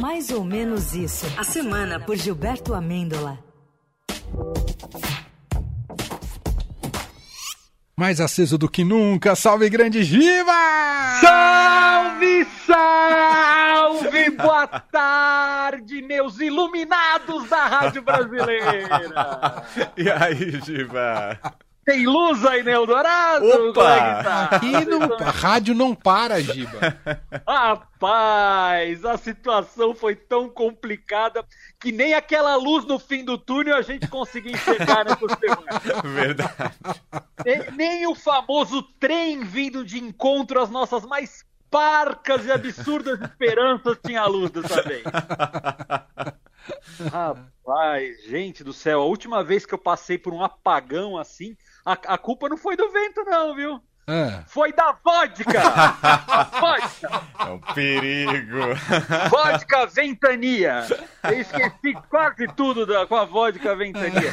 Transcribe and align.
Mais 0.00 0.30
ou 0.30 0.44
menos 0.44 0.94
isso. 0.94 1.26
A 1.36 1.44
semana 1.44 2.00
por 2.00 2.16
Gilberto 2.16 2.74
Amêndola. 2.74 3.38
Mais 7.96 8.20
aceso 8.20 8.56
do 8.56 8.68
que 8.68 8.84
nunca. 8.84 9.36
Salve, 9.36 9.68
grande 9.68 10.02
Giba! 10.02 10.52
Salve, 11.20 12.46
salve! 12.66 14.30
Boa 14.30 14.66
tarde, 14.66 16.02
meus 16.02 16.40
iluminados 16.40 17.48
da 17.48 17.66
Rádio 17.66 18.02
Brasileira! 18.02 19.62
E 19.96 20.10
aí, 20.10 20.60
Giba? 20.64 21.38
Tem 21.84 22.06
luz 22.06 22.44
aí 22.46 22.62
no 22.62 22.70
Eldorado? 22.70 23.44
Opa! 23.44 23.72
Como 23.72 23.88
é 23.88 24.16
que 24.16 24.24
tá? 24.24 24.44
Aqui 24.52 24.84
não, 24.84 25.14
a 25.14 25.30
rádio 25.30 25.74
não 25.74 25.94
para, 25.94 26.40
Giba. 26.40 26.96
Rapaz, 27.46 29.04
a 29.04 29.18
situação 29.18 29.92
foi 29.92 30.14
tão 30.14 30.48
complicada 30.48 31.44
que 31.80 31.90
nem 31.90 32.14
aquela 32.14 32.54
luz 32.54 32.84
no 32.84 33.00
fim 33.00 33.24
do 33.24 33.36
túnel 33.36 33.76
a 33.76 33.82
gente 33.82 34.06
conseguiu 34.06 34.52
enxergar 34.52 35.04
nessa 35.04 35.26
semana. 35.40 36.02
Verdade. 36.04 36.74
Nem, 37.44 37.72
nem 37.72 38.06
o 38.06 38.14
famoso 38.14 38.82
trem 39.00 39.40
vindo 39.40 39.84
de 39.84 39.98
encontro 39.98 40.60
às 40.60 40.70
nossas 40.70 41.04
mais 41.04 41.44
parcas 41.68 42.46
e 42.46 42.52
absurdas 42.52 43.20
esperanças 43.20 43.98
tinha 44.06 44.24
luz 44.26 44.50
dessa 44.50 44.82
vez. 44.82 45.02
Rapaz, 47.10 48.24
gente 48.24 48.64
do 48.64 48.72
céu, 48.72 49.00
a 49.00 49.04
última 49.04 49.42
vez 49.42 49.66
que 49.66 49.74
eu 49.74 49.78
passei 49.78 50.18
por 50.18 50.32
um 50.32 50.42
apagão 50.42 51.16
assim, 51.16 51.56
a, 51.84 51.92
a 51.92 52.18
culpa 52.18 52.48
não 52.48 52.56
foi 52.56 52.76
do 52.76 52.90
vento, 52.90 53.24
não, 53.24 53.54
viu? 53.54 53.82
Ah, 54.04 54.42
Foi 54.48 54.72
da 54.72 54.92
vodka! 55.04 55.60
vodka! 56.60 57.22
É 57.38 57.44
um 57.44 57.60
perigo. 57.72 58.74
Vodka 59.30 59.86
Ventania! 59.86 60.84
Eu 61.22 61.40
esqueci 61.40 61.94
quase 62.10 62.48
tudo 62.48 62.84
da, 62.84 63.06
com 63.06 63.14
a 63.14 63.24
vodka 63.24 63.76
Ventania. 63.76 64.30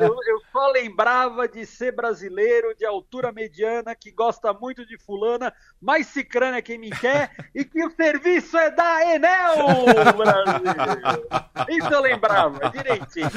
Eu, 0.00 0.06
eu- 0.08 0.16
eu 0.26 0.40
só 0.52 0.68
lembrava 0.72 1.46
de 1.46 1.64
ser 1.64 1.92
brasileiro 1.94 2.74
de 2.76 2.84
altura 2.84 3.30
mediana 3.30 3.94
que 3.94 4.10
gosta 4.10 4.52
muito 4.52 4.84
de 4.84 4.98
fulana, 4.98 5.52
mas 5.80 6.08
cicrana 6.08 6.56
é 6.56 6.62
quem 6.62 6.76
me 6.78 6.90
quer 6.90 7.30
e 7.54 7.64
que 7.64 7.86
o 7.86 7.90
serviço 7.92 8.56
é 8.58 8.70
da 8.72 9.14
Enel, 9.14 9.84
Brasil! 10.16 11.26
Isso 11.68 11.94
eu 11.94 12.00
lembrava 12.00 12.70
direitinho. 12.70 13.30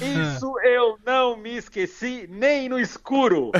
Isso 0.00 0.58
eu 0.60 0.98
não 1.04 1.36
me 1.36 1.56
esqueci 1.56 2.26
nem 2.30 2.68
no 2.68 2.78
escuro. 2.78 3.50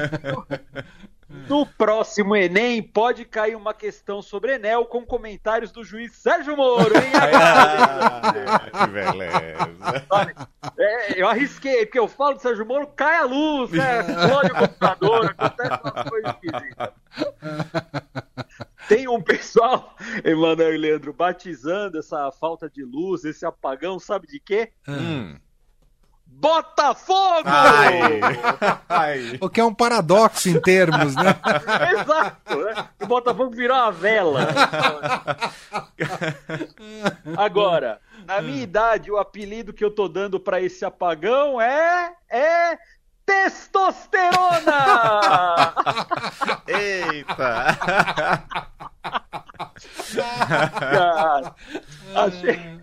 No 1.48 1.64
próximo 1.64 2.34
Enem 2.34 2.82
pode 2.82 3.24
cair 3.24 3.54
uma 3.54 3.72
questão 3.72 4.20
sobre 4.20 4.54
Enel 4.54 4.84
com 4.86 5.06
comentários 5.06 5.70
do 5.70 5.84
juiz 5.84 6.12
Sérgio 6.16 6.56
Moro, 6.56 6.92
hein? 6.96 7.10
Ah, 8.52 8.84
que 8.84 8.90
beleza. 8.90 10.06
É, 10.76 11.20
eu 11.20 11.28
arrisquei, 11.28 11.86
porque 11.86 11.98
eu 11.98 12.08
falo 12.08 12.34
do 12.34 12.42
Sérgio 12.42 12.66
Moro, 12.66 12.88
cai 12.88 13.16
a 13.18 13.24
luz, 13.24 13.70
né? 13.70 14.00
explode 14.00 14.50
o 14.50 14.54
computador, 14.56 15.24
acontece 15.26 15.80
uma 15.84 16.04
coisa 16.04 16.28
esquisita. 16.30 16.94
Tem 18.88 19.08
um 19.08 19.22
pessoal, 19.22 19.94
Emanuel 20.24 20.74
e 20.74 20.78
Leandro, 20.78 21.12
batizando 21.12 21.98
essa 21.98 22.30
falta 22.32 22.68
de 22.68 22.82
luz, 22.84 23.24
esse 23.24 23.46
apagão, 23.46 24.00
sabe 24.00 24.26
de 24.26 24.40
quê? 24.40 24.72
Hum. 24.88 25.36
Botafogo! 26.32 27.42
Ai. 27.44 28.20
Ai. 28.88 29.38
o 29.40 29.50
que 29.50 29.60
é 29.60 29.64
um 29.64 29.74
paradoxo 29.74 30.48
em 30.48 30.60
termos, 30.60 31.14
né? 31.14 31.36
Exato, 31.92 32.56
né? 32.56 32.88
O 33.02 33.06
Botafogo 33.06 33.50
virou 33.50 33.76
uma 33.76 33.92
vela. 33.92 34.48
Agora, 37.36 38.00
na 38.26 38.40
minha 38.40 38.62
idade, 38.62 39.10
o 39.10 39.18
apelido 39.18 39.72
que 39.72 39.84
eu 39.84 39.90
tô 39.90 40.08
dando 40.08 40.40
pra 40.40 40.60
esse 40.60 40.84
apagão 40.84 41.60
é. 41.60 42.12
é. 42.30 42.78
Testosterona! 43.26 45.74
Eita. 46.66 47.78
Cara, 50.78 51.54
achei. 52.14 52.80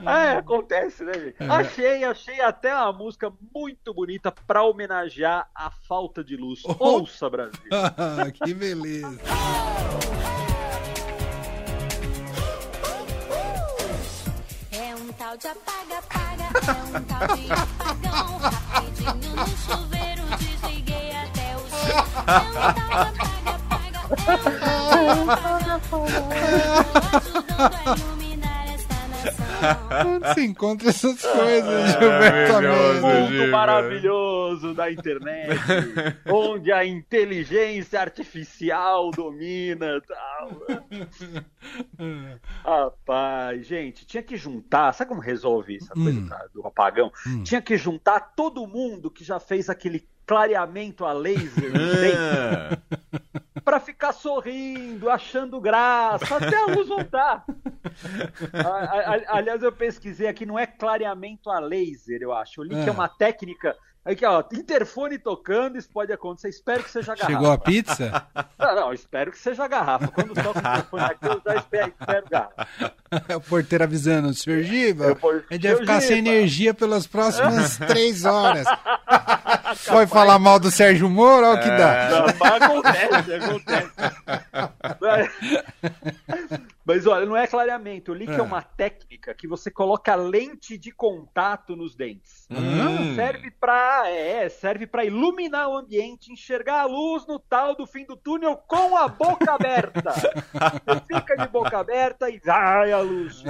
É, 0.00 0.38
acontece, 0.38 1.04
né, 1.04 1.12
gente? 1.14 1.36
Achei, 1.42 2.04
achei 2.04 2.40
até 2.40 2.74
uma 2.74 2.92
música 2.92 3.32
muito 3.54 3.92
bonita 3.92 4.32
pra 4.46 4.62
homenagear 4.62 5.48
a 5.54 5.70
falta 5.70 6.22
de 6.22 6.36
luz. 6.36 6.62
Ouça, 6.78 7.28
Brasil. 7.28 7.60
que 8.44 8.54
beleza. 8.54 9.18
É 14.70 14.94
um 14.94 15.12
tal 15.12 15.36
de 15.36 15.48
apaga-apaga, 15.48 16.44
é 16.44 16.98
um 16.98 17.02
tal 17.04 17.36
de 17.36 17.52
apagão. 17.52 18.38
Rapidinho 18.38 19.36
no 19.36 19.46
chuveiro, 19.48 20.22
desliguei 20.38 21.10
até 21.10 21.56
o 21.56 21.68
chão. 21.68 21.98
É 22.26 22.40
um 22.40 22.52
tal 22.54 23.12
de 23.12 23.18
apaga-apaga, 23.18 23.98
é 23.98 25.12
um 25.12 25.26
tal 25.26 25.36
de 25.36 25.36
apagão. 25.36 25.57
Onde 30.06 30.34
se 30.34 30.44
encontra 30.44 30.88
essas 30.90 31.20
coisas, 31.20 31.90
Gilberto. 31.92 32.54
Amêndola? 32.56 33.00
mundo 33.30 33.48
maravilhoso 33.50 34.74
da 34.74 34.90
internet, 34.90 35.58
onde 36.26 36.70
a 36.72 36.84
inteligência 36.84 38.00
artificial 38.00 39.10
domina 39.10 40.00
tal. 40.06 40.62
Rapaz, 42.64 43.66
gente, 43.66 44.06
tinha 44.06 44.22
que 44.22 44.36
juntar. 44.36 44.92
Sabe 44.94 45.08
como 45.08 45.20
resolve 45.20 45.76
essa 45.76 45.92
coisa 45.94 46.20
Hum. 46.20 46.28
do 46.54 46.66
apagão? 46.66 47.10
Hum. 47.26 47.42
Tinha 47.42 47.60
que 47.60 47.76
juntar 47.76 48.20
todo 48.36 48.66
mundo 48.66 49.10
que 49.10 49.24
já 49.24 49.40
fez 49.40 49.68
aquele 49.68 50.06
clareamento 50.26 51.04
a 51.04 51.12
laser 51.12 51.72
Ah. 52.16 52.78
Pra 53.68 53.80
ficar 53.80 54.12
sorrindo, 54.12 55.10
achando 55.10 55.60
graça, 55.60 56.36
até 56.36 56.56
a 56.56 56.64
luz 56.66 56.88
voltar. 56.88 57.44
A- 58.52 58.68
a- 58.68 59.14
a- 59.16 59.38
aliás, 59.38 59.62
eu 59.62 59.70
pesquisei 59.72 60.26
aqui, 60.26 60.46
não 60.46 60.58
é 60.58 60.66
clareamento 60.66 61.50
a 61.50 61.58
laser, 61.58 62.20
eu 62.22 62.32
acho. 62.32 62.60
Eu 62.60 62.64
li 62.64 62.70
que 62.70 62.88
é 62.88 62.88
Ah. 62.88 62.92
uma 62.92 63.08
técnica. 63.08 63.76
Aqui, 64.04 64.24
ó, 64.24 64.42
interfone 64.54 65.18
tocando, 65.18 65.76
isso 65.76 65.90
pode 65.92 66.10
acontecer. 66.10 66.48
Espero 66.48 66.82
que 66.82 66.90
seja 66.90 67.14
garrafa. 67.14 67.30
Chegou 67.32 67.52
a 67.52 67.58
pizza? 67.58 68.26
Não, 68.58 68.74
não, 68.74 68.92
espero 68.94 69.30
que 69.30 69.38
seja 69.38 69.68
garrafa. 69.68 70.08
Quando 70.08 70.32
toca 70.34 70.58
o 70.58 70.60
interfone 70.60 71.02
aqui, 71.04 71.26
eu 71.26 71.42
já 71.44 71.56
espero, 71.56 71.92
espero 72.00 72.26
garrafa. 72.30 72.66
o 73.36 73.40
porteiro 73.42 73.84
avisando, 73.84 74.32
senhor 74.32 74.62
Giba, 74.62 75.04
Eu 75.06 75.14
vou- 75.16 75.42
a 75.50 75.54
gente 75.54 75.68
vai 75.68 75.76
ficar 75.76 76.00
sem 76.00 76.16
Giba." 76.16 76.28
energia 76.30 76.72
pelas 76.74 77.06
próximas 77.06 77.76
três 77.76 78.24
horas. 78.24 78.66
Vai 79.88 80.06
falar 80.06 80.38
mal 80.38 80.58
do 80.58 80.70
Sérgio 80.70 81.08
Moro, 81.08 81.46
olha 81.46 81.58
o 81.58 81.62
que 81.62 81.68
dá. 81.70 82.08
Não, 82.10 82.26
mas 82.38 82.62
acontece, 82.62 83.34
acontece. 83.34 83.92
Mas, 85.00 86.60
mas, 86.84 87.06
olha, 87.06 87.26
não 87.26 87.36
é 87.36 87.46
clareamento. 87.46 88.10
Eu 88.10 88.14
li 88.14 88.26
que 88.26 88.32
é 88.32 88.38
É. 88.38 88.42
uma 88.42 88.62
técnica 88.62 89.34
que 89.34 89.46
você 89.46 89.70
coloca 89.70 90.14
lente 90.14 90.76
de 90.78 90.90
contato 90.90 91.76
nos 91.76 91.94
dentes. 91.94 92.46
Hum. 92.50 93.14
Serve 93.14 93.50
pra, 93.60 94.04
é, 94.08 94.48
serve 94.48 94.86
para 94.86 95.04
iluminar 95.04 95.68
o 95.68 95.76
ambiente, 95.76 96.32
enxergar 96.32 96.80
a 96.82 96.86
luz 96.86 97.26
no 97.26 97.38
tal 97.38 97.74
do 97.76 97.86
fim 97.86 98.04
do 98.04 98.16
túnel 98.16 98.56
com 98.56 98.96
a 98.96 99.06
boca 99.08 99.52
aberta. 99.52 100.12
Você 100.12 101.00
fica 101.14 101.36
de 101.36 101.48
boca 101.48 101.78
aberta 101.78 102.30
e 102.30 102.38
vai 102.38 102.92
a 102.92 103.00
luz. 103.00 103.42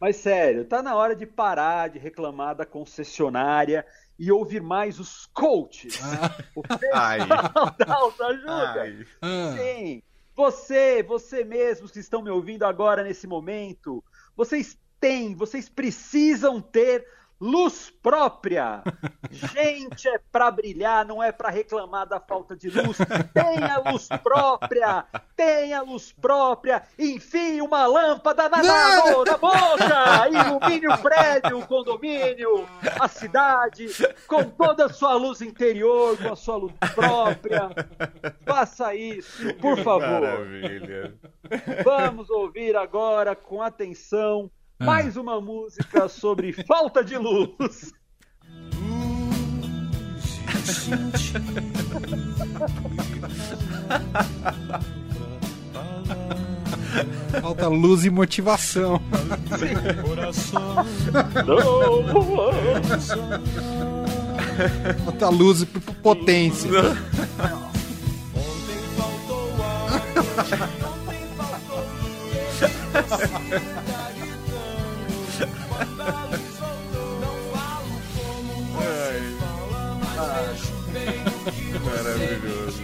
Mas 0.00 0.16
sério, 0.16 0.64
tá 0.64 0.82
na 0.82 0.94
hora 0.94 1.14
de 1.14 1.26
parar 1.26 1.90
de 1.90 1.98
reclamar 1.98 2.56
da 2.56 2.64
concessionária 2.64 3.84
e 4.18 4.32
ouvir 4.32 4.62
mais 4.62 4.98
os 4.98 5.26
coaches. 5.26 6.00
O 6.56 6.62
Ai. 6.94 7.18
pessoal 7.28 7.74
da 7.78 7.94
autoajuda. 7.94 9.06
Ah, 9.20 9.54
Sim. 9.56 10.02
Você, 10.34 11.02
você 11.02 11.44
mesmos 11.44 11.90
que 11.90 11.98
estão 11.98 12.22
me 12.22 12.30
ouvindo 12.30 12.64
agora 12.64 13.02
nesse 13.02 13.26
momento, 13.26 14.02
vocês 14.34 14.78
têm, 14.98 15.34
vocês 15.34 15.68
precisam 15.68 16.62
ter 16.62 17.06
luz 17.40 17.90
própria. 18.02 18.82
Gente, 19.30 20.08
é 20.08 20.20
para 20.30 20.50
brilhar, 20.50 21.06
não 21.06 21.22
é 21.22 21.32
para 21.32 21.48
reclamar 21.48 22.06
da 22.06 22.20
falta 22.20 22.54
de 22.54 22.68
luz. 22.68 22.98
Tenha 23.32 23.78
luz 23.90 24.08
própria, 24.22 25.06
tenha 25.34 25.80
luz 25.80 26.12
própria. 26.12 26.82
Enfie 26.98 27.62
uma 27.62 27.86
lâmpada 27.86 28.48
na, 28.48 28.62
na, 28.62 29.24
na 29.24 29.38
boca, 29.38 30.28
ilumine 30.28 30.88
o 30.88 30.98
prédio, 30.98 31.58
o 31.58 31.66
condomínio, 31.66 32.68
a 33.00 33.08
cidade, 33.08 33.86
com 34.26 34.44
toda 34.44 34.86
a 34.86 34.88
sua 34.88 35.14
luz 35.14 35.40
interior, 35.40 36.18
com 36.18 36.32
a 36.32 36.36
sua 36.36 36.56
luz 36.56 36.74
própria. 36.94 37.70
Faça 38.44 38.94
isso, 38.94 39.54
por 39.54 39.78
favor. 39.78 40.20
Maravilha. 40.20 41.14
Vamos 41.84 42.28
ouvir 42.28 42.76
agora 42.76 43.34
com 43.34 43.62
atenção 43.62 44.50
mais 44.80 45.16
uma 45.16 45.40
música 45.40 46.08
sobre 46.08 46.52
falta 46.64 47.04
de 47.04 47.16
luz. 47.16 47.92
Falta 57.40 57.68
luz 57.68 58.04
e 58.04 58.10
motivação. 58.10 59.00
Falta 65.04 65.28
luz 65.28 65.62
e 65.62 65.66
potência. 65.66 66.70
Maravilhoso. 81.96 82.82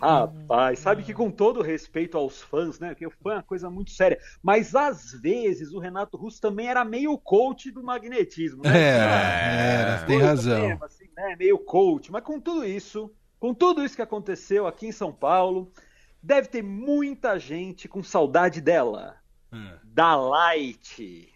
Rapaz, 0.00 0.78
sabe 0.78 1.02
que 1.02 1.12
com 1.12 1.30
todo 1.30 1.60
respeito 1.60 2.16
aos 2.16 2.40
fãs, 2.40 2.78
né? 2.80 2.94
Que 2.94 3.06
o 3.06 3.10
fã 3.10 3.32
é 3.32 3.34
uma 3.36 3.42
coisa 3.42 3.68
muito 3.68 3.90
séria. 3.90 4.18
Mas 4.42 4.74
às 4.74 5.12
vezes 5.12 5.72
o 5.72 5.78
Renato 5.78 6.16
Russo 6.16 6.40
também 6.40 6.68
era 6.68 6.84
meio 6.84 7.16
coach 7.18 7.70
do 7.70 7.82
magnetismo, 7.82 8.62
né? 8.62 8.70
É, 8.74 9.94
é, 10.02 10.06
tem 10.06 10.18
Coisa 10.18 10.26
razão. 10.26 10.68
mesmo, 10.68 10.84
assim, 10.84 11.04
né? 11.14 11.36
Meio 11.38 11.58
coach. 11.58 12.10
Mas 12.10 12.24
com 12.24 12.40
tudo 12.40 12.64
isso, 12.64 13.12
com 13.38 13.52
tudo 13.52 13.84
isso 13.84 13.94
que 13.96 14.02
aconteceu 14.02 14.66
aqui 14.66 14.86
em 14.86 14.92
São 14.92 15.12
Paulo, 15.12 15.70
deve 16.22 16.48
ter 16.48 16.62
muita 16.62 17.38
gente 17.38 17.86
com 17.86 18.02
saudade 18.02 18.60
dela. 18.60 19.16
É. 19.52 19.78
Da 19.84 20.16
Light. 20.16 21.28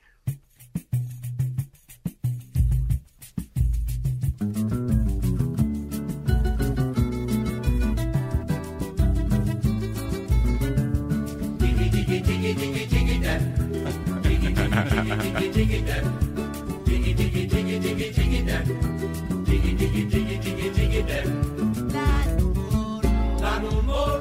Lá 23.40 23.58
no 23.60 23.82
morro, 23.82 24.20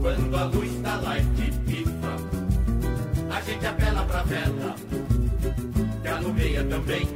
quando 0.00 0.36
a 0.36 0.44
luz 0.44 0.80
da 0.80 0.96
light 0.96 1.52
pifa, 1.66 2.16
a 3.30 3.40
gente 3.42 3.66
apela 3.66 4.02
pra 4.04 4.22
vela, 4.22 4.74
que 6.00 6.08
alumeia 6.08 6.64
também, 6.64 7.06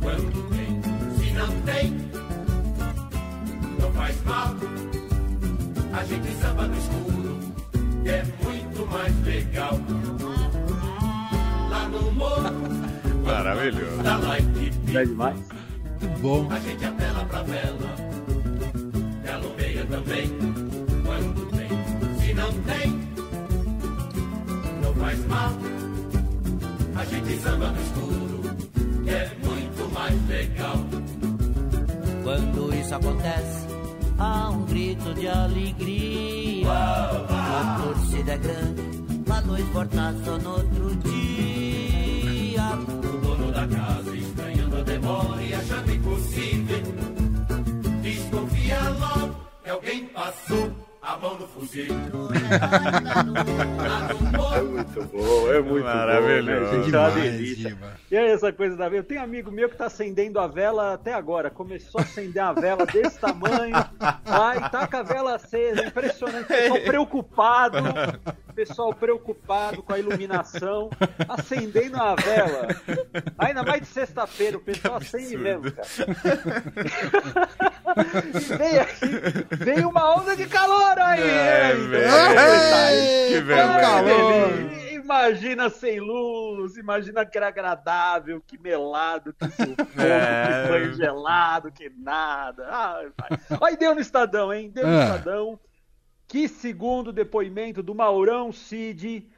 quando 0.00 0.50
tem. 0.50 0.80
Se 1.16 1.32
não 1.32 1.60
tem, 1.62 1.92
não 3.80 3.92
faz 3.92 4.16
mal, 4.24 4.54
a 5.92 6.04
gente 6.04 6.32
samba 6.40 6.66
no 6.66 6.76
escuro, 6.76 7.19
Maravilhoso. 13.60 14.02
Não 14.02 14.32
é 15.00 15.04
demais? 15.04 15.36
Muito 16.00 16.20
bom. 16.22 16.48
a 16.50 16.58
gente 16.60 16.82
apela 16.82 17.26
pra 17.26 17.42
vela, 17.42 17.94
que 19.22 19.28
alumeia 19.28 19.84
também, 19.84 20.30
quando 21.04 21.46
tem. 21.50 21.68
Se 22.18 22.32
não 22.34 22.50
tem, 22.62 22.98
não 24.82 24.94
faz 24.94 25.26
mal. 25.26 25.52
A 26.96 27.04
gente 27.04 27.38
samba 27.38 27.70
no 27.70 27.82
escuro, 27.82 28.40
que 29.04 29.10
é 29.10 29.30
muito 29.44 29.92
mais 29.92 30.28
legal. 30.28 30.76
Quando 32.22 32.74
isso 32.74 32.94
acontece, 32.94 33.66
há 34.18 34.48
um 34.48 34.64
grito 34.64 35.12
de 35.14 35.28
alegria. 35.28 36.72
A 36.72 37.78
torcida 37.82 38.32
é 38.32 38.38
grande, 38.38 38.82
a 39.30 39.40
luz 39.40 39.66
volta 39.66 40.14
só 40.24 40.38
no 40.38 40.50
outro 40.50 40.96
dia. 40.96 43.09
Da 43.60 43.76
casa 43.76 44.16
estranhando 44.16 44.78
a 44.78 44.80
demora 44.82 45.42
e 45.42 45.52
achando 45.54 45.90
impossível. 45.92 46.78
Desconfia 48.00 48.78
logo 48.98 49.34
que 49.62 49.68
alguém 49.70 50.06
passou 50.06 50.70
a 51.02 51.16
mão 51.18 51.38
no 51.38 51.46
fuzil. 51.48 51.94
Morro, 54.32 54.64
Muito 54.70 55.02
bom, 55.12 55.52
é 55.52 55.60
muito 55.60 55.84
Maravilhoso. 55.84 56.70
bom. 56.70 56.76
né? 56.78 56.92
É 56.92 56.98
uma 56.98 57.10
delícia. 57.10 57.68
Diva. 57.70 58.00
E 58.10 58.16
aí, 58.16 58.30
essa 58.30 58.52
coisa 58.52 58.76
da 58.76 58.88
vela. 58.88 59.00
Eu 59.00 59.04
tenho 59.04 59.20
um 59.20 59.24
amigo 59.24 59.50
meu 59.50 59.68
que 59.68 59.76
tá 59.76 59.86
acendendo 59.86 60.38
a 60.40 60.46
vela 60.46 60.94
até 60.94 61.12
agora. 61.12 61.50
Começou 61.50 62.00
a 62.00 62.04
acender 62.04 62.42
a 62.42 62.52
vela 62.52 62.84
desse 62.86 63.18
tamanho. 63.18 63.74
Vai, 64.24 64.70
tá 64.70 64.86
com 64.86 64.96
a 64.96 65.02
vela 65.02 65.34
acesa. 65.36 65.84
Impressionante. 65.86 66.46
Pessoal 66.46 66.80
preocupado. 66.84 67.78
Pessoal 68.60 68.92
preocupado 68.92 69.82
com 69.82 69.94
a 69.94 69.98
iluminação. 69.98 70.90
Acendendo 71.26 71.96
a 71.96 72.14
vela. 72.14 72.68
Ainda 73.38 73.62
mais 73.62 73.80
de 73.80 73.86
sexta-feira. 73.86 74.58
O 74.58 74.60
pessoal 74.60 74.96
acende 74.96 75.34
mesmo, 75.38 75.72
cara. 75.72 75.88
E 78.36 78.38
veio, 78.58 78.80
aqui, 78.82 79.64
veio 79.64 79.88
uma 79.88 80.14
onda 80.14 80.36
de 80.36 80.46
calor 80.46 80.98
aí. 80.98 81.22
É, 81.22 81.74
velho. 81.74 83.46
Que 83.46 83.52
um 83.54 83.80
calor. 83.80 84.50
Imagina 84.92 85.70
sem 85.70 85.98
luz, 85.98 86.76
imagina 86.76 87.24
que 87.24 87.36
era 87.36 87.48
agradável, 87.48 88.40
que 88.46 88.56
melado, 88.58 89.32
que 89.32 89.44
sufoco, 89.46 89.90
É. 90.00 90.62
que 90.62 90.68
banho 90.68 90.94
gelado, 90.94 91.72
que 91.72 91.90
nada. 91.98 92.68
Ai, 92.70 93.08
pai. 93.16 93.30
Aí 93.62 93.76
deu 93.76 93.94
no 93.94 94.00
Estadão, 94.00 94.52
hein? 94.52 94.70
Deu 94.72 94.86
no 94.86 94.96
Ah. 95.00 95.04
Estadão 95.16 95.58
que, 96.30 96.46
segundo 96.46 97.08
o 97.08 97.12
depoimento 97.12 97.82
do 97.82 97.92
Maurão 97.92 98.52
Cid, 98.52 99.28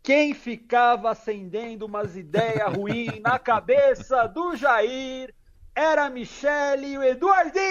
quem 0.00 0.32
ficava 0.32 1.10
acendendo 1.10 1.84
umas 1.84 2.16
ideias 2.16 2.72
ruins 2.72 3.18
na 3.20 3.36
cabeça 3.36 4.28
do 4.28 4.54
Jair 4.54 5.34
era 5.76 6.06
a 6.06 6.10
Michele 6.10 6.86
e 6.86 6.98
o 6.98 7.02
Eduardinho! 7.02 7.70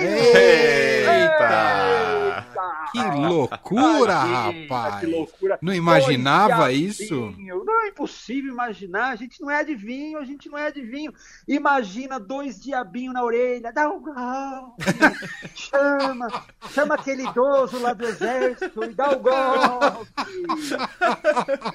Eita! 1.09 2.45
Que 2.91 2.99
loucura, 3.19 4.13
rapaz. 4.13 4.99
Que 4.99 5.07
loucura. 5.07 5.57
Não 5.59 5.73
imaginava 5.73 6.71
isso? 6.71 7.33
Não 7.37 7.81
é 7.81 7.87
impossível 7.89 8.51
imaginar. 8.51 9.09
A 9.09 9.15
gente 9.15 9.41
não 9.41 9.49
é 9.49 9.59
adivinho, 9.59 10.19
a 10.19 10.23
gente 10.23 10.47
não 10.49 10.57
é 10.57 10.67
adivinho. 10.67 11.11
Imagina 11.47 12.19
dois 12.19 12.61
diabinhos 12.61 13.15
na 13.15 13.23
orelha. 13.23 13.73
Dá 13.73 13.89
um 13.89 13.99
golpe. 13.99 14.85
Chama. 15.55 16.45
Chama 16.69 16.95
aquele 16.95 17.23
idoso 17.27 17.79
lá 17.79 17.93
do 17.93 18.05
exército 18.05 18.83
e 18.83 18.93
dá 18.93 19.09
o 19.11 19.19
golpe. 19.19 20.11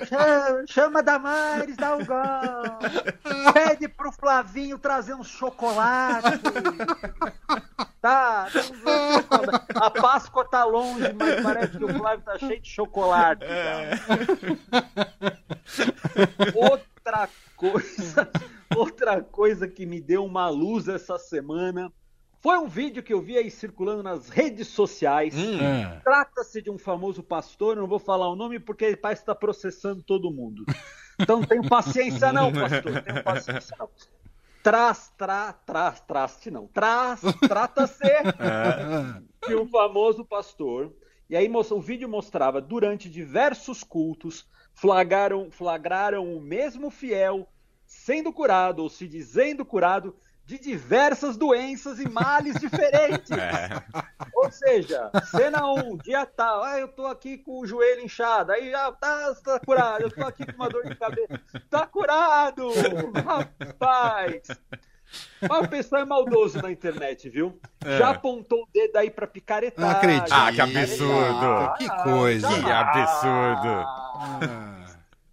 Chama, 0.07 0.65
chama 0.69 1.03
Damares, 1.03 1.77
dá 1.77 1.97
o 1.97 2.05
golpe. 2.05 3.53
Pede 3.53 3.89
pro 3.89 4.13
Flavinho 4.13 4.79
trazer 4.79 5.15
um 5.15 5.25
chocolate. 5.25 6.20
Tá, 8.01 8.49
a 9.75 9.91
Páscoa 9.91 10.43
tá 10.47 10.65
longe, 10.65 11.13
mas 11.13 11.43
parece 11.43 11.77
que 11.77 11.85
o 11.85 11.99
Flávio 11.99 12.25
tá 12.25 12.39
cheio 12.39 12.59
de 12.59 12.67
chocolate. 12.69 13.45
cara. 13.45 14.01
Outra 16.55 17.29
coisa, 17.57 18.31
outra 18.75 19.21
coisa 19.21 19.69
que 19.69 19.85
me 19.85 20.01
deu 20.01 20.25
uma 20.25 20.49
luz 20.49 20.89
essa 20.89 21.19
semana 21.19 21.93
foi 22.41 22.57
um 22.57 22.67
vídeo 22.69 23.03
que 23.03 23.13
eu 23.13 23.21
vi 23.21 23.37
aí 23.37 23.51
circulando 23.51 24.03
nas 24.03 24.31
redes 24.31 24.69
sociais. 24.69 25.35
Ah, 25.37 26.01
Trata-se 26.03 26.63
de 26.63 26.71
um 26.71 26.79
famoso 26.79 27.23
pastor, 27.23 27.77
não 27.77 27.87
vou 27.87 27.99
falar 27.99 28.31
o 28.31 28.37
nome 28.37 28.59
porque 28.59 28.87
ele 28.87 28.97
parece 28.97 29.21
estar 29.21 29.35
processando 29.35 30.03
todo 30.03 30.31
mundo. 30.31 30.65
Então 31.19 31.43
tenho 31.43 31.69
paciência 31.69 32.33
não, 32.33 32.51
pastor, 32.51 33.03
tenho 33.03 33.23
paciência 33.23 33.77
não. 33.79 33.91
Traz, 34.71 35.13
tra, 35.19 35.53
traz, 35.53 36.01
traste 36.01 36.49
não. 36.49 36.69
Traz, 36.69 37.21
trata-se 37.41 38.05
de 39.49 39.57
um 39.59 39.67
famoso 39.67 40.25
pastor. 40.25 40.95
E 41.29 41.37
aí 41.37 41.49
o 41.49 41.81
vídeo 41.81 42.09
mostrava 42.09 42.61
durante 42.61 43.11
diversos 43.11 43.83
cultos 43.83 44.49
flagraram, 44.73 45.51
flagraram 45.51 46.37
o 46.37 46.41
mesmo 46.41 46.89
fiel 46.89 47.49
sendo 47.85 48.33
curado 48.33 48.85
ou 48.85 48.89
se 48.89 49.09
dizendo 49.09 49.65
curado 49.65 50.15
de 50.51 50.59
diversas 50.59 51.37
doenças 51.37 52.01
e 52.01 52.09
males 52.09 52.55
diferentes. 52.59 53.31
É. 53.41 53.69
Ou 54.35 54.51
seja, 54.51 55.11
cena 55.31 55.67
1, 55.73 55.99
dia 55.99 56.27
tal, 56.27 56.63
ah, 56.63 56.79
eu 56.79 56.89
tô 56.89 57.07
aqui 57.07 57.39
com 57.39 57.61
o 57.61 57.67
joelho 57.67 58.03
inchado, 58.03 58.53
aí 58.53 58.71
já 58.71 58.93
tá, 58.93 59.35
tá 59.43 59.61
curado, 59.61 60.03
eu 60.03 60.11
tô 60.11 60.23
aqui 60.25 60.45
com 60.45 60.53
uma 60.53 60.69
dor 60.69 60.87
de 60.87 60.95
cabeça, 60.95 61.41
tá 61.69 61.87
curado, 61.87 62.69
rapaz. 63.25 64.43
Mas 65.41 65.65
o 65.65 65.69
pessoal 65.69 66.03
é 66.03 66.05
maldoso 66.05 66.61
na 66.61 66.71
internet, 66.71 67.29
viu? 67.29 67.59
É. 67.85 67.99
Já 67.99 68.11
apontou 68.11 68.63
o 68.63 68.69
dedo 68.73 68.97
aí 68.97 69.11
pra 69.11 69.27
picaretar. 69.27 69.85
Não 69.85 69.91
acredito. 69.91 70.33
Ah, 70.33 70.53
que 70.53 70.61
absurdo. 70.61 71.75
Que 71.79 72.03
coisa. 72.03 72.49
Que 72.49 72.71
absurdo. 72.71 73.69
ah. 73.69 74.80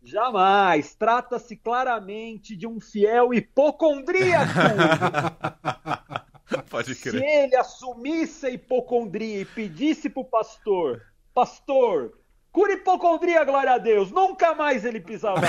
Jamais. 0.07 0.95
Trata-se 0.95 1.55
claramente 1.55 2.55
de 2.55 2.65
um 2.65 2.79
fiel 2.79 3.33
hipocondríaco. 3.33 4.53
Pode 6.69 6.95
Se 6.95 7.09
crer. 7.09 7.23
ele 7.23 7.55
assumisse 7.55 8.45
a 8.45 8.49
hipocondria 8.49 9.41
e 9.41 9.45
pedisse 9.45 10.09
pro 10.09 10.23
pastor, 10.23 11.01
pastor, 11.33 12.17
Cura 12.51 12.73
hipocondria, 12.73 13.43
glória 13.43 13.73
a 13.73 13.77
Deus. 13.77 14.09
Nunca 14.11 14.55
mais 14.55 14.83
ele 14.83 14.99
pisava. 14.99 15.41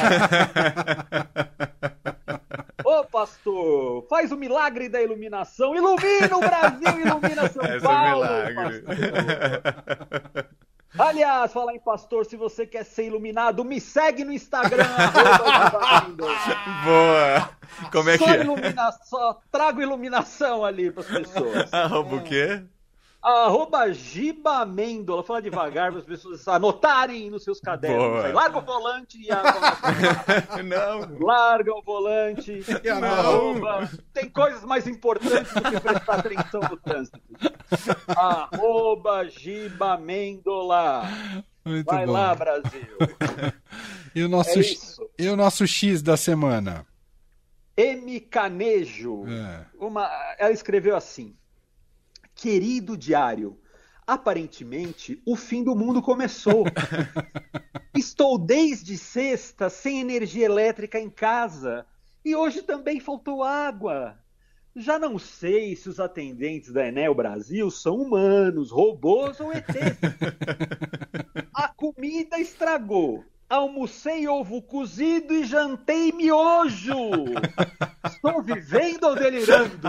Ô, 2.84 3.02
pastor, 3.04 4.06
faz 4.08 4.30
o 4.30 4.36
milagre 4.36 4.88
da 4.90 5.00
iluminação. 5.02 5.74
Ilumina 5.74 6.36
o 6.36 6.40
Brasil, 6.40 7.00
ilumina 7.00 7.48
São 7.48 7.62
Esse 7.64 7.74
é 7.74 7.78
um 7.78 7.80
Paulo. 7.80 8.24
milagre. 8.24 8.82
pastor. 8.82 10.48
Aliás, 10.96 11.52
falar 11.52 11.74
em 11.74 11.80
pastor, 11.80 12.24
se 12.24 12.36
você 12.36 12.66
quer 12.66 12.84
ser 12.84 13.06
iluminado, 13.06 13.64
me 13.64 13.80
segue 13.80 14.24
no 14.24 14.32
Instagram. 14.32 14.84
Boa! 16.84 17.50
Como 17.92 18.08
é 18.08 18.16
que 18.16 18.24
Só 18.24 18.30
é? 18.30 18.40
iluminação, 18.40 19.36
trago 19.50 19.82
iluminação 19.82 20.64
ali 20.64 20.90
para 20.90 21.02
as 21.02 21.08
pessoas. 21.08 21.72
Arroba 21.74 22.16
o 22.16 22.22
quê? 22.22 22.62
Arroba 23.20 23.92
Giba 23.92 24.58
Amêndola. 24.62 25.22
Fala 25.24 25.42
devagar 25.42 25.90
para 25.90 26.00
as 26.00 26.06
pessoas 26.06 26.46
anotarem 26.46 27.28
nos 27.30 27.42
seus 27.44 27.60
cadernos. 27.60 28.24
Aí, 28.24 28.32
Larga 28.32 28.58
o 28.58 28.62
volante 28.62 29.20
e 29.20 29.28
a... 29.32 29.42
Não. 30.62 31.18
Larga 31.18 31.74
o 31.74 31.82
volante. 31.82 32.62
E 32.84 32.88
a 32.88 32.96
Arroba. 32.96 33.90
Tem 34.12 34.30
coisas 34.30 34.62
mais 34.64 34.86
importantes 34.86 35.52
do 35.52 35.62
que 35.62 35.80
prestar 35.80 36.14
atenção 36.20 36.60
no 36.70 36.76
trânsito. 36.76 37.20
Arroba 38.08 39.28
Giba 39.28 39.94
Amêndola. 39.94 41.02
Muito 41.64 41.86
Vai 41.86 42.06
bom. 42.06 42.12
lá, 42.12 42.34
Brasil. 42.34 42.86
E 44.14 44.22
o 44.22 44.28
nosso, 44.28 44.58
É 44.60 44.62
e 45.18 45.28
o 45.28 45.36
nosso 45.36 45.66
X 45.66 46.00
da 46.02 46.16
semana? 46.16 46.86
M. 47.76 48.20
Canejo. 48.20 49.24
É. 49.28 49.66
Uma, 49.78 50.08
ela 50.38 50.50
escreveu 50.52 50.96
assim: 50.96 51.36
Querido 52.38 52.96
diário, 52.96 53.58
aparentemente 54.06 55.20
o 55.26 55.34
fim 55.34 55.64
do 55.64 55.74
mundo 55.74 56.00
começou. 56.00 56.64
Estou 57.92 58.38
desde 58.38 58.96
sexta 58.96 59.68
sem 59.68 59.98
energia 59.98 60.46
elétrica 60.46 61.00
em 61.00 61.10
casa 61.10 61.84
e 62.24 62.36
hoje 62.36 62.62
também 62.62 63.00
faltou 63.00 63.42
água. 63.42 64.16
Já 64.76 65.00
não 65.00 65.18
sei 65.18 65.74
se 65.74 65.88
os 65.88 65.98
atendentes 65.98 66.72
da 66.72 66.86
Enel 66.86 67.12
Brasil 67.12 67.72
são 67.72 67.96
humanos, 67.96 68.70
robôs 68.70 69.40
ou 69.40 69.52
ETs. 69.52 69.98
A 71.52 71.66
comida 71.66 72.38
estragou. 72.38 73.24
Almocei 73.50 74.28
ovo 74.28 74.62
cozido 74.62 75.34
e 75.34 75.44
jantei 75.44 76.12
miojo. 76.12 76.94
Estou 78.06 78.40
vivendo 78.44 79.04
ou 79.04 79.16
delirando? 79.16 79.88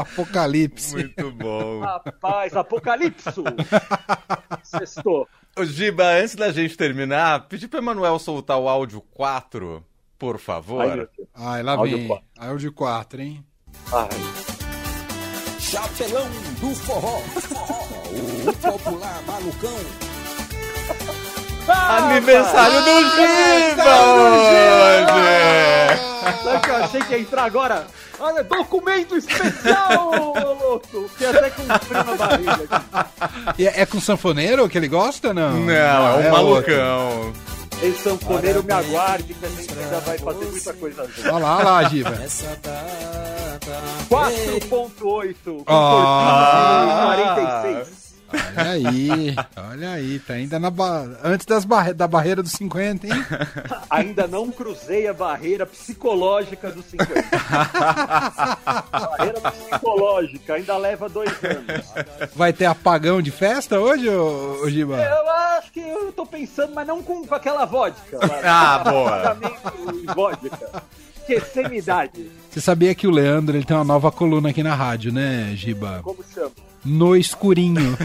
Apocalipse. 0.00 0.94
Muito 0.94 1.30
bom. 1.32 1.80
Rapaz, 1.80 2.56
apocalipso. 2.56 3.42
Sextou. 4.62 5.28
Ô, 5.56 5.64
Giba, 5.64 6.04
antes 6.04 6.34
da 6.34 6.52
gente 6.52 6.76
terminar, 6.76 7.48
pedi 7.48 7.66
pro 7.66 7.78
Emanuel 7.80 8.18
soltar 8.18 8.58
o 8.58 8.68
áudio 8.68 9.00
4, 9.12 9.84
por 10.18 10.38
favor. 10.38 10.82
Ai. 10.82 11.08
Ai, 11.34 11.62
lá 11.62 11.72
Áudio 11.72 11.98
vem. 11.98 12.06
quatro. 12.08 12.24
Áudio 12.38 12.72
4, 12.72 13.20
hein? 13.22 13.44
Ai. 13.92 14.08
Chapelão 15.58 16.26
do 16.60 16.74
forró. 16.76 17.18
O 18.48 18.52
popular 18.56 19.22
malucão. 19.26 19.78
Aniversário 21.68 22.80
do 22.80 23.00
Giba 23.10 24.00
hoje! 24.14 25.98
Sabe 26.42 26.56
o 26.56 26.60
que 26.60 26.70
eu 26.70 26.76
achei 26.76 27.00
que 27.02 27.12
ia 27.12 27.20
entrar 27.20 27.44
agora? 27.44 27.86
Olha, 28.20 28.42
documento 28.44 29.16
especial, 29.16 30.10
louco! 30.60 31.08
Fiquei 31.10 31.28
até 31.28 31.50
com 31.50 31.62
frio 31.62 32.04
na 32.04 32.14
barriga. 32.16 32.68
aqui. 33.46 33.66
É, 33.66 33.82
é 33.82 33.86
com 33.86 34.00
sanfoneiro 34.00 34.68
que 34.68 34.76
ele 34.76 34.88
gosta, 34.88 35.32
não? 35.32 35.52
Não, 35.60 35.72
é 35.72 36.10
um 36.10 36.16
outro. 36.16 36.30
malucão. 36.32 37.32
Esse 37.80 38.02
sanfoneiro 38.02 38.64
me 38.64 38.72
aguarde, 38.72 39.34
que 39.34 39.46
a 39.46 39.48
gente 39.48 39.72
ainda 39.78 40.00
vai 40.00 40.18
fazer 40.18 40.44
muita 40.46 40.72
coisa 40.74 41.06
junto. 41.06 41.28
Olha 41.28 41.38
lá, 41.38 41.56
olha 41.58 41.64
lá, 41.64 41.82
data. 41.82 42.28
4.8 44.08 45.64
com 45.64 45.64
Ah. 45.66 46.84
corpinho 47.14 47.26
de 47.26 47.82
46. 47.84 47.97
Olha 48.30 48.70
aí, 48.70 49.36
olha 49.70 49.90
aí, 49.92 50.18
tá 50.18 50.34
ainda 50.34 50.58
na 50.58 50.70
ba... 50.70 51.08
antes 51.24 51.46
das 51.46 51.64
barre... 51.64 51.94
da 51.94 52.06
barreira 52.06 52.42
dos 52.42 52.52
50, 52.52 53.06
hein? 53.06 53.12
Ainda 53.88 54.26
não 54.26 54.50
cruzei 54.50 55.08
a 55.08 55.14
barreira 55.14 55.64
psicológica 55.64 56.70
dos 56.70 56.84
50. 56.86 57.22
barreira 58.92 59.40
psicológica, 59.40 60.54
ainda 60.54 60.76
leva 60.76 61.08
dois 61.08 61.32
anos. 61.42 61.86
Vai 62.34 62.52
ter 62.52 62.66
apagão 62.66 63.22
de 63.22 63.30
festa 63.30 63.80
hoje, 63.80 64.08
ô, 64.08 64.60
ô 64.62 64.70
Giba? 64.70 64.96
Eu 64.96 65.30
acho 65.30 65.72
que 65.72 65.80
eu 65.80 66.12
tô 66.12 66.26
pensando, 66.26 66.74
mas 66.74 66.86
não 66.86 67.02
com, 67.02 67.26
com 67.26 67.34
aquela 67.34 67.64
vodka. 67.64 68.18
lá. 68.26 68.40
Ah, 68.44 68.78
boa. 68.78 69.38
Vodka. 70.14 70.82
Esquecer 71.16 71.68
minha 71.68 71.78
idade. 71.78 72.30
Você 72.50 72.60
sabia 72.60 72.94
que 72.94 73.06
o 73.06 73.10
Leandro 73.10 73.56
ele 73.56 73.64
tem 73.64 73.76
uma 73.76 73.84
nova 73.84 74.10
coluna 74.10 74.50
aqui 74.50 74.62
na 74.62 74.74
rádio, 74.74 75.12
né, 75.12 75.52
Giba? 75.54 76.00
Como 76.02 76.24
chama? 76.34 76.67
No 76.84 77.16
escurinho. 77.16 77.96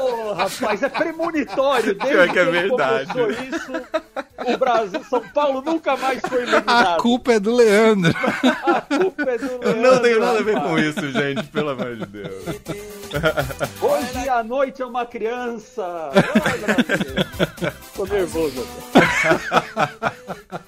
Ô, 0.00 0.32
rapaz, 0.34 0.82
é 0.82 0.88
premonitório. 0.88 1.94
Desde 1.94 2.08
Pior 2.14 2.28
que 2.28 2.38
é 2.38 2.44
verdade. 2.44 3.12
começou 3.12 3.30
isso, 3.44 3.72
o 4.54 4.56
Brasil, 4.58 5.04
São 5.08 5.20
Paulo 5.32 5.62
nunca 5.64 5.96
mais 5.96 6.20
foi 6.28 6.40
A 6.40 6.42
eliminado. 6.42 7.00
culpa 7.02 7.32
é 7.34 7.40
do 7.40 7.54
Leandro. 7.54 8.12
A 8.66 8.80
culpa 8.80 9.22
é 9.30 9.38
do 9.38 9.46
Eu 9.46 9.58
Leandro, 9.60 9.82
não 9.92 9.98
tenho 10.02 10.20
nada 10.20 10.38
a 10.38 10.42
ver 10.42 10.60
com 10.60 10.78
isso, 10.78 11.10
gente, 11.12 11.44
pelo 11.44 11.70
amor 11.70 11.96
de 11.96 12.06
Deus. 12.06 12.44
Hoje 13.80 14.28
à 14.28 14.42
noite 14.42 14.82
é 14.82 14.86
uma 14.86 15.06
criança. 15.06 16.10
Tô 17.94 18.04
nervoso. 18.06 18.66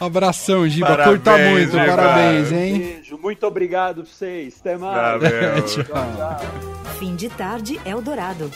Abração, 0.00 0.68
Giba. 0.68 0.86
Parabéns, 0.88 1.16
Curta 1.16 1.38
muito, 1.38 1.70
Giba. 1.70 1.84
parabéns, 1.86 2.52
hein? 2.52 2.78
Beijo, 2.78 3.18
muito 3.18 3.46
obrigado 3.46 4.02
pra 4.02 4.12
vocês. 4.12 4.56
Até 4.60 4.76
mais. 4.76 5.22
Tchau. 5.72 5.84
Tchau. 5.84 6.40
Fim 6.98 7.14
de 7.16 7.28
tarde 7.28 7.80
Eldorado. 7.84 8.50